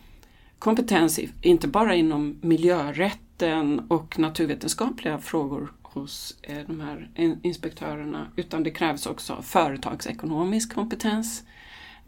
[0.60, 7.10] kompetens, inte bara inom miljörätten och naturvetenskapliga frågor hos eh, de här
[7.43, 11.43] inspektörerna, utan det krävs också företagsekonomisk kompetens.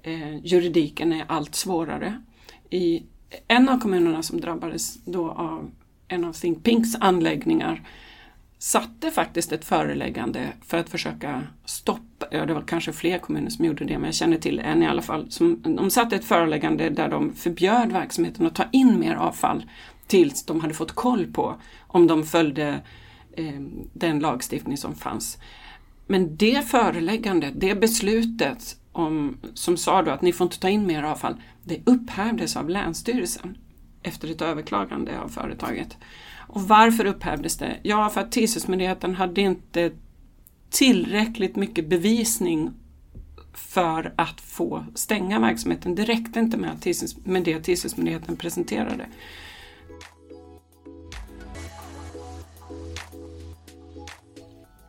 [0.01, 2.21] Eh, juridiken är allt svårare.
[2.69, 3.03] I
[3.47, 5.71] en av kommunerna som drabbades då av
[6.07, 7.81] en av Think Pinks anläggningar
[8.63, 13.65] satte faktiskt ett föreläggande för att försöka stoppa, ja det var kanske fler kommuner som
[13.65, 15.31] gjorde det men jag känner till en i alla fall.
[15.31, 19.65] Som, de satte ett föreläggande där de förbjöd verksamheten att ta in mer avfall
[20.07, 21.55] tills de hade fått koll på
[21.87, 22.81] om de följde
[23.37, 23.61] eh,
[23.93, 25.37] den lagstiftning som fanns.
[26.07, 30.87] Men det föreläggandet, det beslutet om, som sa då att ni får inte ta in
[30.87, 33.57] mer avfall, det upphävdes av Länsstyrelsen
[34.03, 35.97] efter ett överklagande av företaget.
[36.47, 37.79] Och varför upphävdes det?
[37.83, 39.91] Ja, för att tillsynsmyndigheten hade inte
[40.69, 42.73] tillräckligt mycket bevisning
[43.53, 45.95] för att få stänga verksamheten.
[45.95, 49.05] Det räckte inte med, att tillsyns, med det tillsynsmyndigheten presenterade.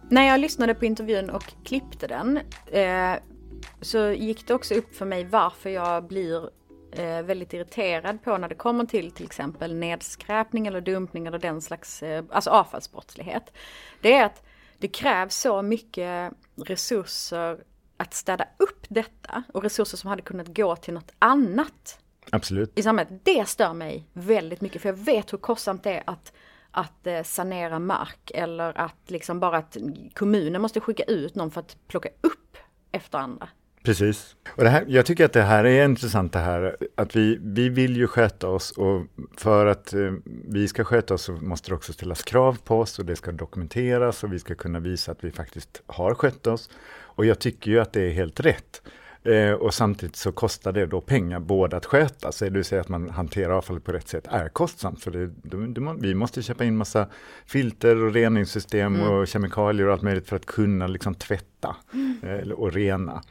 [0.09, 2.41] När jag lyssnade på intervjun och klippte den
[2.73, 3.15] eh,
[3.81, 6.51] så gick det också upp för mig varför jag blir
[6.99, 11.63] eh, väldigt irriterad på när det kommer till till exempel nedskräpning eller dumpning eller den
[11.63, 13.53] slags eh, alltså avfallsbrottslighet.
[14.01, 14.43] Det är att
[14.79, 16.33] det krävs så mycket
[16.65, 17.59] resurser
[17.97, 21.99] att städa upp detta och resurser som hade kunnat gå till något annat
[22.31, 22.79] Absolut.
[22.79, 23.21] i samhället.
[23.25, 26.33] Det stör mig väldigt mycket för jag vet hur kostsamt det är att,
[26.71, 29.77] att eh, sanera mark eller att liksom bara att
[30.15, 32.57] kommunen måste skicka ut någon för att plocka upp
[32.93, 33.49] efter andra.
[33.85, 34.37] Precis.
[34.57, 37.69] Och det här, jag tycker att det här är intressant det här att vi, vi
[37.69, 39.03] vill ju sköta oss och
[39.37, 40.13] för att eh,
[40.49, 43.33] vi ska sköta oss så måste det också ställas krav på oss och det ska
[43.33, 46.71] dokumenteras och vi ska kunna visa att vi faktiskt har skött oss.
[46.95, 48.83] Och jag tycker ju att det är helt rätt.
[49.23, 52.81] Eh, och samtidigt så kostar det då pengar både att sköta sig, det vill säga
[52.81, 55.03] att man hanterar avfallet på rätt sätt är kostsamt.
[55.03, 57.09] För det, det, det, vi måste köpa in massa
[57.47, 61.77] filter och reningssystem och kemikalier och allt möjligt för att kunna liksom tvätta
[62.23, 63.23] eh, och rena.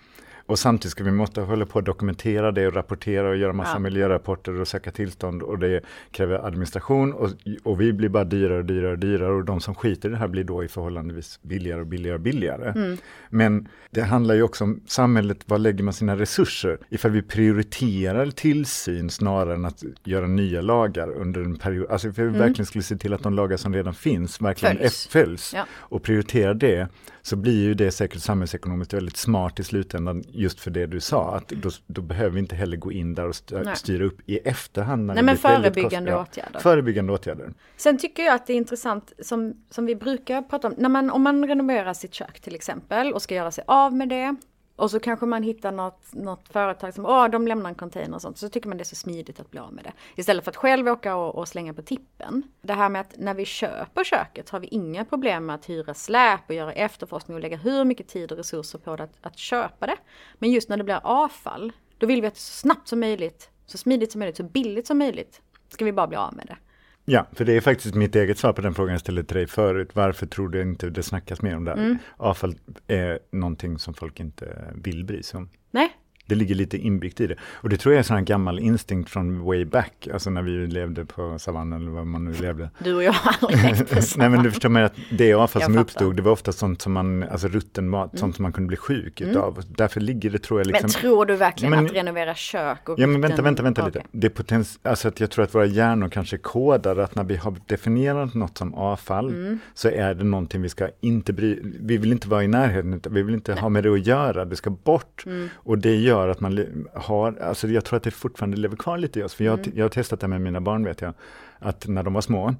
[0.45, 3.73] Och samtidigt ska vi måste hålla på att dokumentera det och rapportera och göra massa
[3.73, 3.79] Ja.
[3.79, 7.29] miljörapporter och söka tillstånd och det kräver administration och,
[7.63, 10.17] och vi blir bara dyrare och dyrare och dyrare och de som skiter i det
[10.17, 12.97] här blir då i förhållandevis billigare och billigare och billigare.
[13.29, 16.77] Men det handlar ju också om samhället, var lägger man sina resurser?
[16.89, 22.25] Ifall vi prioriterar tillsyn snarare än att göra nya lagar under en period, alltså ifall
[22.25, 24.77] vi verkligen skulle se till att de lagar som redan finns verkligen
[25.09, 25.53] Följs.
[25.55, 25.65] Ja.
[25.71, 26.87] och prioritera det
[27.21, 31.35] så blir ju det säkert samhällsekonomiskt väldigt smart i slutändan just för det du sa
[31.35, 33.75] att då, då behöver vi inte heller gå in där och Nej.
[33.75, 35.05] styra upp i efterhand.
[35.05, 36.59] när Nej men förebyggande kost- åtgärder.
[36.59, 37.53] Förebyggande åtgärder.
[37.77, 41.09] Sen tycker jag att det är intressant som, som vi brukar prata om, när man,
[41.09, 44.35] om man renoverar sitt kök till exempel och ska göra sig av med det
[44.75, 48.21] och så kanske man hittar något, något företag som, åh, de lämnar en container och
[48.21, 48.37] sånt.
[48.37, 49.93] Så tycker man det är så smidigt att bli av med det.
[50.15, 52.43] Istället för att själv åka och, och slänga på tippen.
[52.61, 55.93] Det här med att när vi köper köket har vi inga problem med att hyra
[55.93, 59.37] släp och göra efterforskning och lägga hur mycket tid och resurser på det att, att
[59.37, 59.97] köpa det.
[60.39, 63.49] Men just när det blir avfall, då vill vi att det så snabbt som möjligt,
[63.65, 66.57] så smidigt som möjligt, så billigt som möjligt, ska vi bara bli av med det.
[67.05, 69.47] Ja, för det är faktiskt mitt eget svar på den frågan jag ställde till dig
[69.47, 69.89] förut.
[69.93, 71.71] Varför tror du inte det snackas mer om det?
[71.71, 71.97] Mm.
[72.17, 72.55] Avfall
[72.87, 75.49] är någonting som folk inte vill bry sig om.
[75.71, 75.91] Nej,
[76.25, 77.35] det ligger lite inbyggt i det.
[77.43, 80.41] Och det tror jag är en sån här gammal instinkt från way back, alltså när
[80.41, 82.69] vi levde på savannen eller vad man nu levde.
[82.79, 85.61] Du och jag har aldrig levt på Nej men du förstår mig att det avfall
[85.61, 88.19] som uppstod, det var ofta sånt som man, alltså rutten mat, mm.
[88.19, 89.31] sånt som man kunde bli sjuk mm.
[89.31, 89.63] utav.
[89.67, 90.81] Därför ligger det tror jag liksom.
[90.83, 93.93] Men tror du verkligen men, att renovera kök och Ja men vänta, vänta, vänta okay.
[93.93, 94.07] lite.
[94.11, 97.35] Det är potens, alltså att jag tror att våra hjärnor kanske kodar att när vi
[97.35, 99.59] har definierat något som avfall mm.
[99.73, 103.23] så är det någonting vi ska inte bry, vi vill inte vara i närheten, vi
[103.23, 103.61] vill inte Nej.
[103.61, 105.23] ha med det att göra, det ska bort.
[105.25, 105.49] Mm.
[105.55, 108.97] Och det gör gör att man har, alltså jag tror att det fortfarande lever kvar
[108.97, 109.33] lite i oss.
[109.33, 109.71] För jag, mm.
[109.75, 111.13] jag har testat det med mina barn vet jag,
[111.59, 112.55] att när de var små,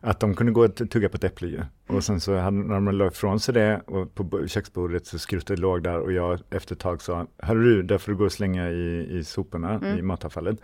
[0.00, 1.62] att de kunde gå och tugga på ett äpple ju.
[1.86, 5.58] Och sen så hade, när de la ifrån sig det och på köksbordet så skrutet
[5.58, 8.32] låg där och jag efter ett tag sa, hörru du, där får du gå och
[8.32, 9.98] slänga i, i soporna, mm.
[9.98, 10.56] i matavfallet.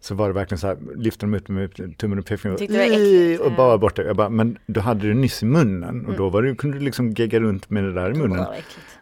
[0.00, 3.78] Så var det verkligen så här, lyfte de ut med tummen och pekfingret och bara
[3.78, 4.04] bort det.
[4.04, 6.16] Jag bara, men du hade det nyss i munnen och mm.
[6.16, 8.46] då var det, kunde du liksom gegga runt med det där i munnen.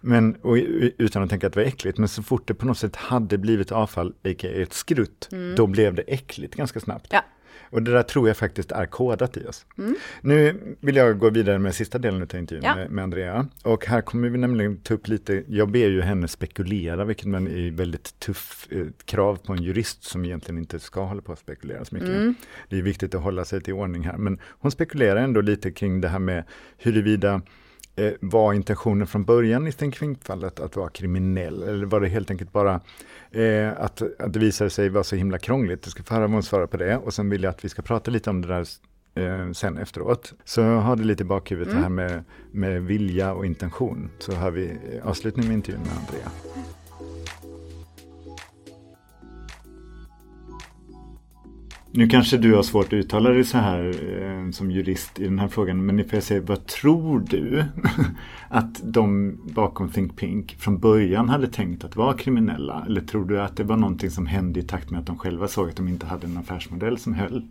[0.01, 0.57] Men, och,
[0.99, 3.39] utan att tänka att det var äckligt, men så fort det på något sätt hade
[3.39, 4.51] blivit avfall, a.k.a.
[4.51, 5.55] ett skrutt, mm.
[5.57, 7.07] då blev det äckligt ganska snabbt.
[7.11, 7.23] Ja.
[7.71, 9.67] Och det där tror jag faktiskt är kodat i oss.
[9.79, 9.95] Mm.
[10.21, 12.75] Nu vill jag gå vidare med sista delen av intervjun ja.
[12.77, 13.47] med, med, Andrea.
[13.63, 17.49] Och här kommer vi nämligen ta upp lite, jag ber ju henne spekulera, vilket man
[17.49, 21.39] är väldigt tuff eh, krav på en jurist som egentligen inte ska hålla på att
[21.39, 22.11] spekulera så mycket.
[22.11, 22.35] Mm.
[22.69, 26.01] Det är viktigt att hålla sig till ordning här, men hon spekulerar ändå lite kring
[26.01, 26.45] det här med
[26.79, 27.41] huruvida eh,
[28.21, 31.63] var intentionen från början i Sten Kvink-fallet att vara kriminell?
[31.63, 32.81] Eller var det helt enkelt bara
[33.31, 35.81] eh, att, att det visade sig vara så himla krångligt?
[35.83, 37.69] Jag ska få höra vad hon svarar på det och sen vill jag att vi
[37.69, 38.67] ska prata lite om det där
[39.15, 40.35] eh, sen efteråt.
[40.45, 41.77] Så har det lite i bakhuvudet mm.
[41.77, 44.11] det här med, med vilja och intention.
[44.19, 46.31] Så har vi eh, avslutning med intervjun med Andrea.
[51.97, 53.89] Nu kanske du har svårt att uttala dig så här
[54.23, 57.65] eh, som jurist i den här frågan, men får jag säga, vad tror du
[58.49, 62.85] att de bakom Think Pink från början hade tänkt att vara kriminella?
[62.87, 65.49] Eller tror du att det var någonting som hände i takt med att de själva
[65.49, 67.43] såg att de inte hade en affärsmodell som höll?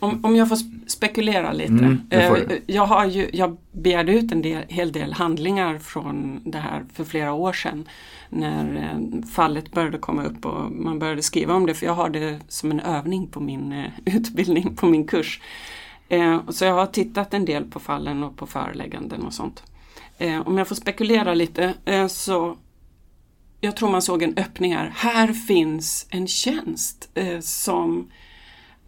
[0.00, 1.72] Om, om jag får spekulera lite.
[1.72, 6.58] Mm, eh, jag, har ju, jag begärde ut en del, hel del handlingar från det
[6.58, 7.88] här för flera år sedan
[8.28, 12.10] när eh, fallet började komma upp och man började skriva om det för jag har
[12.10, 15.40] det som en övning på min eh, utbildning, på min kurs.
[16.48, 19.62] Så jag har tittat en del på fallen och på förelägganden och sånt.
[20.44, 21.74] Om jag får spekulera lite
[22.08, 22.56] så
[23.60, 24.92] jag tror man såg en öppning här.
[24.94, 28.08] Här finns en tjänst som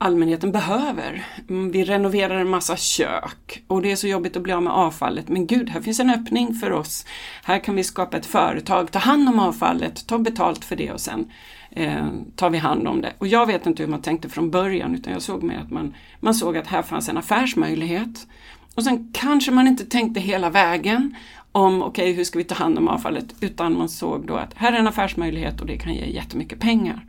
[0.02, 1.26] allmänheten behöver.
[1.48, 4.72] Mm, vi renoverar en massa kök och det är så jobbigt att bli av med
[4.72, 5.28] avfallet.
[5.28, 7.06] Men gud, här finns en öppning för oss.
[7.44, 11.00] Här kan vi skapa ett företag, ta hand om avfallet, ta betalt för det och
[11.00, 11.30] sen
[11.70, 13.12] eh, tar vi hand om det.
[13.18, 15.94] Och jag vet inte hur man tänkte från början utan jag såg mer att man,
[16.20, 18.26] man såg att här fanns en affärsmöjlighet.
[18.74, 21.16] Och sen kanske man inte tänkte hela vägen
[21.52, 23.34] om okej, okay, hur ska vi ta hand om avfallet?
[23.40, 27.06] Utan man såg då att här är en affärsmöjlighet och det kan ge jättemycket pengar.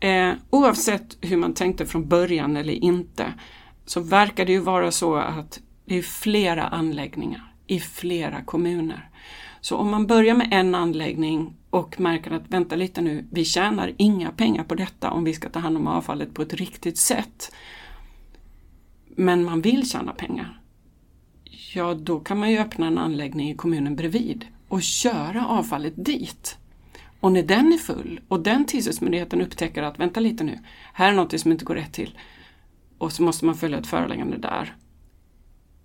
[0.00, 3.34] Eh, oavsett hur man tänkte från början eller inte
[3.84, 9.10] så verkar det ju vara så att det är flera anläggningar i flera kommuner.
[9.60, 13.92] Så om man börjar med en anläggning och märker att vänta lite nu, vi tjänar
[13.96, 17.52] inga pengar på detta om vi ska ta hand om avfallet på ett riktigt sätt.
[19.16, 20.60] Men man vill tjäna pengar.
[21.74, 26.58] Ja, då kan man ju öppna en anläggning i kommunen bredvid och köra avfallet dit.
[27.24, 30.58] Och när den är full och den tillsynsmyndigheten upptäcker att vänta lite nu,
[30.92, 32.18] här är något som inte går rätt till.
[32.98, 34.76] Och så måste man följa ett föreläggande där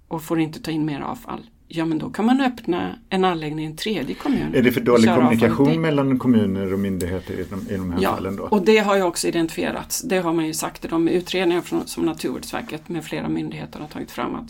[0.07, 1.49] och får inte ta in mer avfall.
[1.67, 4.55] Ja men då kan man öppna en anläggning i en tredje kommun.
[4.55, 8.15] Är det för dålig kommunikation mellan kommuner och myndigheter i de, i de här ja,
[8.15, 8.43] fallen då?
[8.43, 10.01] och det har ju också identifierats.
[10.01, 13.87] Det har man ju sagt i de utredningar från, som Naturvårdsverket med flera myndigheter har
[13.87, 14.49] tagit fram att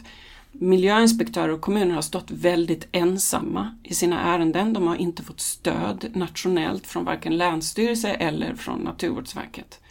[0.51, 4.73] Miljöinspektörer och kommuner har stått väldigt ensamma i sina ärenden.
[4.73, 9.81] De har inte fått stöd nationellt från varken länsstyrelse eller från Naturvårdsverket.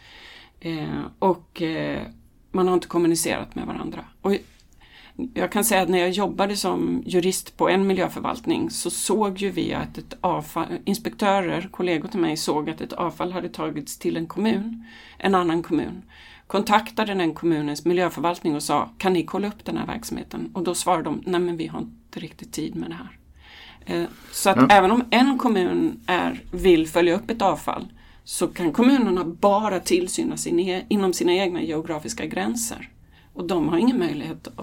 [0.60, 2.02] Eh, och eh,
[2.52, 4.04] man har inte kommunicerat med varandra.
[4.22, 4.32] Och
[5.34, 9.50] jag kan säga att när jag jobbade som jurist på en miljöförvaltning så såg ju
[9.50, 14.16] vi att ett avfall, inspektörer, kollegor till mig, såg att ett avfall hade tagits till
[14.16, 14.84] en kommun,
[15.18, 16.02] en annan kommun
[16.48, 20.50] kontaktade den kommunens miljöförvaltning och sa kan ni kolla upp den här verksamheten?
[20.54, 23.18] Och då svarade de nej men vi har inte riktigt tid med det här.
[23.86, 24.66] Eh, så att Ja.
[24.70, 27.88] även om en kommun är, vill följa upp ett avfall
[28.24, 32.90] så kan kommunerna bara tillsyna sin e- inom sina egna geografiska gränser.
[33.32, 34.58] Och de har ingen möjlighet att,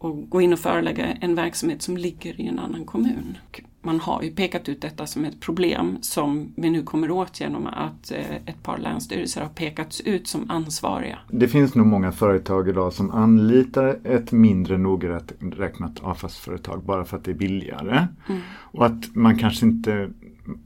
[0.00, 3.38] att gå in och förelägga en verksamhet som ligger i en annan kommun.
[3.82, 7.66] Man har ju pekat ut detta som ett problem som vi nu kommer åt genom
[7.66, 11.18] att eh, ett par länsstyrelser har pekats ut som ansvariga.
[11.28, 17.16] Det finns nog många företag idag som anlitar ett mindre nogräknat räknat avfallsföretag bara för
[17.16, 18.06] att det är billigare.
[18.52, 20.10] Och att man kanske inte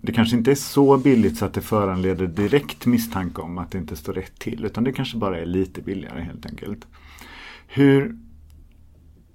[0.00, 3.78] det kanske inte är så billigt så att det föranleder direkt misstanke om att det
[3.78, 6.86] inte står rätt till utan det kanske bara är lite billigare helt enkelt.
[7.66, 8.16] Hur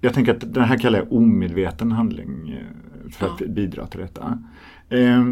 [0.00, 3.46] Jag tänker att det här kallar jag omedveten handling eh, för att Ja.
[3.46, 4.38] bidra till detta.
[4.88, 5.28] Eh,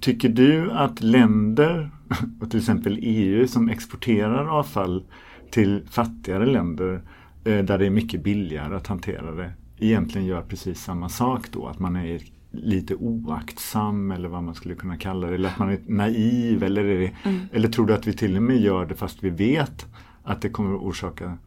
[0.00, 1.90] Tycker du att länder,
[2.40, 5.04] och till exempel EU som exporterar avfall
[5.50, 7.02] till fattigare länder
[7.44, 11.66] eh, där det är mycket billigare att hantera det, egentligen gör precis samma sak då?
[11.66, 15.68] Att man är lite oaktsam eller vad man skulle kunna kalla det, eller att man
[15.70, 17.12] är naiv eller, är det,
[17.52, 19.86] eller tror du att vi till och med gör det fast vi vet
[20.22, 21.38] att det kommer att orsaka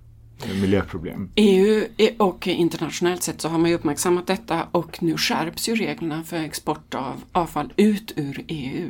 [0.62, 1.30] miljöproblem?
[1.36, 1.86] EU
[2.18, 6.38] och internationellt sett så har man ju uppmärksammat detta och nu skärps ju reglerna för
[6.38, 8.90] export av avfall ut ur EU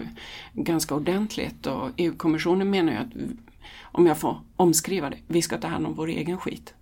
[0.54, 3.14] ganska ordentligt och EU-kommissionen menar ju att
[3.92, 6.74] om jag får omskriva det, vi ska ta hand om vår egen skit.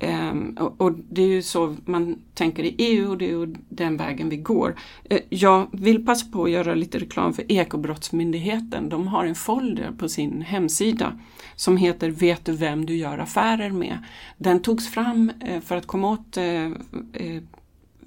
[0.00, 3.54] Um, och, och det är ju så man tänker i EU och det är ju
[3.68, 4.76] den vägen vi går.
[5.12, 8.88] Uh, jag vill passa på att göra lite reklam för Ekobrottsmyndigheten.
[8.88, 11.20] De har en folder på sin hemsida
[11.56, 13.98] som heter Vet du vem du gör affärer med?
[14.38, 16.72] Den togs fram uh, för att komma åt uh,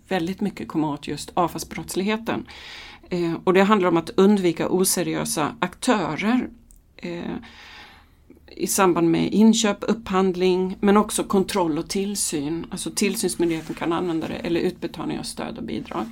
[0.07, 2.45] väldigt mycket komma åt just avfallsbrottsligheten.
[3.43, 6.49] Och det handlar om att undvika oseriösa aktörer
[8.57, 12.65] i samband med inköp, upphandling men också kontroll och tillsyn.
[12.71, 16.05] Alltså tillsynsmyndigheten kan använda det eller utbetalning av stöd och bidrag.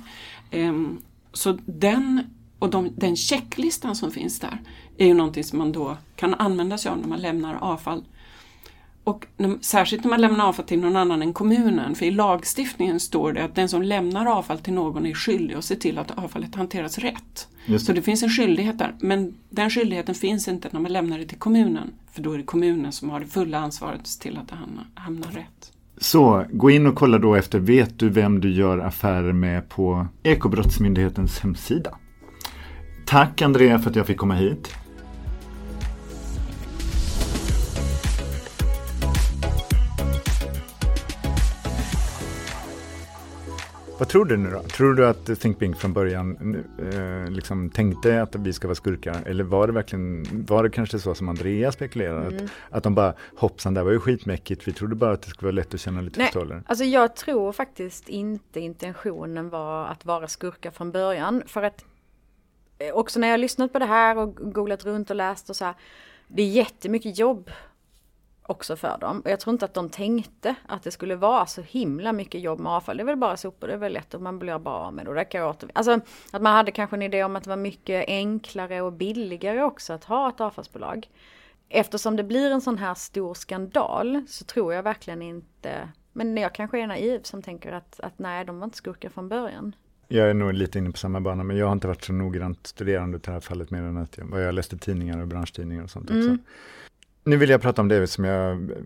[0.50, 0.98] Ehm,
[1.32, 2.22] så den
[2.58, 4.62] och de, den checklistan som finns där
[4.98, 8.04] är ju någonting som man då kan använda sig av när man lämnar avfall.
[9.06, 13.00] Och när, särskilt när man lämnar avfall till någon annan än kommunen, för i lagstiftningen
[13.00, 16.18] står det att den som lämnar avfall till någon är skyldig att se till att
[16.18, 17.48] avfallet hanteras rätt.
[17.66, 21.18] Just Så det finns en skyldighet där, men den skyldigheten finns inte när man lämnar
[21.18, 24.38] det till kommunen, för då är det kommunen som har det fulla ansvaret att till
[24.38, 25.72] att det hamnar, hamnar rätt.
[25.98, 30.06] Så gå in och kolla då efter Vet du vem du gör affärer med på
[30.22, 31.98] Ekobrottsmyndighetens hemsida.
[33.04, 34.76] Tack Andrea för att jag fick komma hit.
[43.98, 44.62] Vad tror du nu då?
[44.62, 46.56] Tror du att Think Pink från början
[46.92, 49.22] eh, liksom tänkte att vi ska vara skurkar?
[49.26, 52.26] Eller var det verkligen, var det kanske så som Andrea spekulerade?
[52.26, 55.46] Att, att de bara, hoppsan, det var ju skitmäckigt, vi trodde bara att det skulle
[55.46, 56.62] vara lätt att känna lite Nej, pistoler.
[56.66, 61.42] alltså jag tror faktiskt inte intentionen var att vara skurkar från början.
[61.46, 61.84] För att
[62.78, 65.64] eh, också när jag lyssnat på det här och googlat runt och läst och så
[65.64, 65.74] här.
[66.28, 67.50] Det är jättemycket jobb
[68.48, 69.20] också för dem.
[69.20, 72.60] Och jag tror inte att de tänkte att det skulle vara så himla mycket jobb
[72.60, 72.96] med avfall.
[72.96, 75.04] Det är väl bara sopor, det är väl lätt och man blir bara av med
[75.04, 75.08] det.
[75.08, 75.70] Och det kan jag åter...
[75.72, 79.62] Alltså att man hade kanske en idé om att det var mycket enklare och billigare
[79.62, 81.08] också att ha ett avfallsbolag.
[81.68, 86.54] Eftersom det blir en sån här stor skandal så tror jag verkligen inte men jag
[86.54, 89.74] kanske är naiv som tänker att, att nej, de var inte skurkar från början.
[90.08, 92.66] Jag är nog lite inne på samma bana, men jag har inte varit så noggrant
[92.66, 95.90] studerande till det här fallet mer än att jag, jag läste tidningar och branschtidningar och
[95.90, 96.36] sånt också.
[97.26, 97.30] Mm.
[97.30, 98.76] Nu vill jag prata om det som jag eh,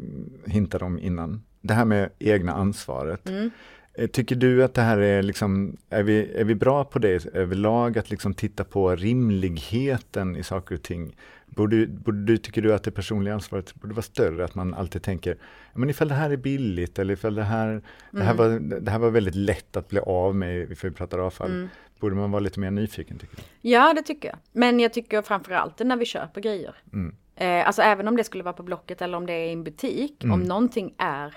[0.47, 1.43] hintade om innan.
[1.61, 3.29] Det här med egna ansvaret.
[3.29, 3.51] Mm.
[3.95, 7.27] Eh, Tycker du att det här är liksom, är vi, är vi bra på det
[7.35, 11.17] överlag, att liksom titta på rimligheten i saker och ting?
[11.47, 15.03] Borde, borde du, tycker du att det personliga ansvaret borde vara större, att man alltid
[15.03, 15.37] tänker,
[15.75, 18.99] men ifall det här är billigt eller ifall det här, det, här var, det här
[18.99, 21.69] var väldigt lätt att bli av med, ifall vi pratar avfall,
[22.01, 23.43] borde man vara lite mer nyfiken tycker du?
[23.61, 24.39] Ja, det tycker jag.
[24.53, 26.75] Men jag tycker framförallt när vi köper grejer.
[26.93, 27.15] Mm.
[27.41, 29.65] Eh, alltså även om det skulle vara på Blocket eller om det är i en
[29.65, 30.25] butik.
[30.25, 30.35] Mm.
[30.35, 31.35] Om någonting är,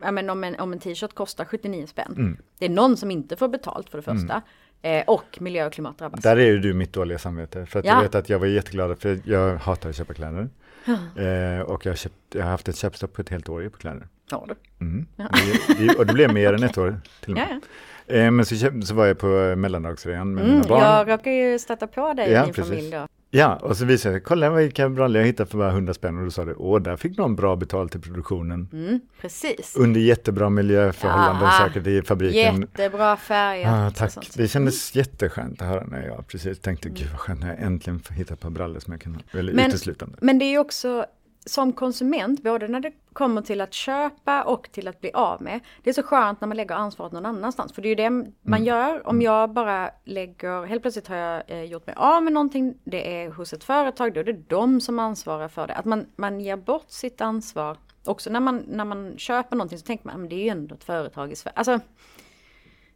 [0.00, 2.14] ja men om en, om en t-shirt kostar 79 spänn.
[2.16, 2.36] Mm.
[2.58, 4.42] Det är någon som inte får betalt för det första.
[4.82, 6.20] Eh, och miljö och klimat drabbas.
[6.20, 7.66] Där är ju du mitt dåliga samvete.
[7.66, 7.94] För att Ja.
[7.94, 10.48] jag vet att jag var jätteglad, för jag hatar att köpa kläder.
[10.86, 13.78] Eh, och jag, har köpt, jag har haft ett köpstopp på ett helt år på
[13.78, 14.06] kläder.
[14.30, 14.54] Ja, du.
[14.84, 15.06] Mm.
[15.16, 17.60] Det, det, och det blev mer än ett år till och Ja, med.
[18.06, 18.14] ja.
[18.14, 19.26] Eh, men så, köp, så var jag på
[19.56, 20.80] mellandagsrean med Mm, mina barn.
[20.80, 22.70] jag råkar ju stöta på dig Ja, i din precis.
[22.70, 23.06] familj då.
[23.34, 26.24] Ja, och så visade jag, kolla vilka brallor jag hittade för bara 100 spänn och
[26.24, 28.68] då sa du, åh, där fick någon bra betalt i produktionen.
[28.72, 29.76] Mm, precis.
[29.78, 31.66] Under jättebra miljöförhållanden Ja.
[31.66, 32.60] säkert i fabriken.
[32.60, 33.68] Jättebra färgat.
[33.72, 37.40] Ah, och tack, det kändes jätteskönt att höra när jag precis tänkte, gud vad skönt,
[37.40, 39.20] när jag äntligen får hitta ett par brallor som jag kan ha.
[39.32, 40.18] Men- uteslutande.
[40.20, 41.06] Men det är också,
[41.44, 45.60] som konsument, både när det kommer till att köpa och till att bli av med.
[45.82, 47.72] Det är så skönt när man lägger ansvaret någon annanstans.
[47.72, 48.64] För det är ju det man mm.
[48.64, 49.06] gör.
[49.06, 53.22] Om jag bara lägger, helt plötsligt har jag eh, gjort mig av med någonting, det
[53.22, 55.74] är hos ett företag, då är det de som ansvarar för det.
[55.74, 57.76] Att man, man ger bort sitt ansvar.
[58.04, 60.74] Också när man, när man köper någonting så tänker man, men det är ju ändå
[60.74, 61.54] ett företag i Sverige.
[61.56, 61.80] Alltså,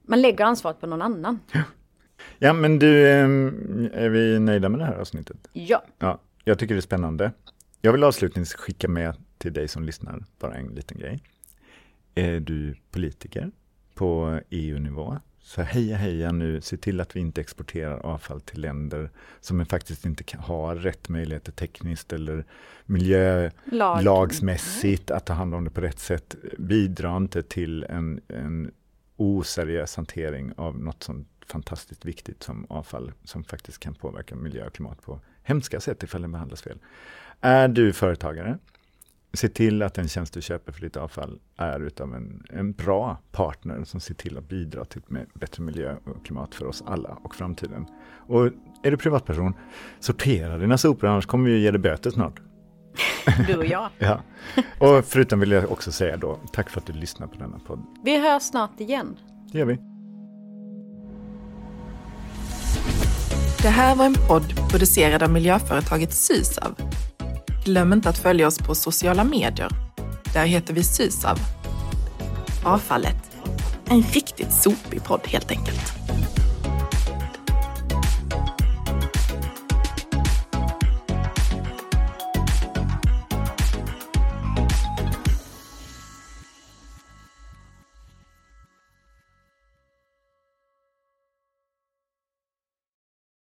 [0.02, 1.40] man lägger ansvaret på någon annan.
[1.52, 1.62] Ja.
[2.38, 5.48] ja, men du, ehm, är vi nöjda med det här avsnittet?
[5.52, 5.82] Ja.
[5.98, 6.18] ja.
[6.44, 7.30] Jag tycker det är spännande.
[7.86, 11.22] Jag vill avslutningsvis skicka med till dig som lyssnar bara en liten grej.
[12.14, 13.50] Är du politiker
[13.94, 19.10] på EU-nivå så heja heja nu, se till att vi inte exporterar avfall till länder
[19.40, 22.44] som faktiskt inte har rätt möjligheter tekniskt eller
[22.84, 26.36] miljölagsmässigt att ta hand om det på rätt sätt.
[26.58, 28.70] Bidra inte till en, en
[29.16, 34.72] oseriös hantering av något så fantastiskt viktigt som avfall som faktiskt kan påverka miljö och
[34.72, 36.78] klimat på hemska sätt ifall den behandlas fel.
[37.40, 38.58] Är du företagare,
[39.32, 43.18] se till att den tjänst du köper för ditt avfall är utav en, en bra
[43.32, 47.18] partner som ser till att bidra till med bättre miljö och klimat för oss alla
[47.22, 47.86] och framtiden.
[48.26, 48.46] Och
[48.82, 49.54] är du privatperson,
[50.00, 52.40] sortera dina sopor annars kommer vi ge dig böter snart.
[53.46, 53.90] Du och jag.
[53.98, 54.20] ja.
[54.78, 57.86] Och förutom vill jag också säga då, tack för att du lyssnar på denna podd.
[58.04, 59.18] Vi hörs snart igen.
[59.52, 59.95] Det gör vi.
[63.62, 66.74] Det här var en podd producerad av miljöföretaget Sysav.
[67.64, 69.68] Glöm inte att följa oss på sociala medier.
[70.32, 71.38] Där heter vi Sysav.
[72.64, 73.16] Avfallet.
[73.88, 75.92] En riktigt sopig podd helt enkelt.